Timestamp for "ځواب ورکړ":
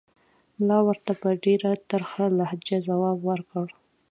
2.87-3.67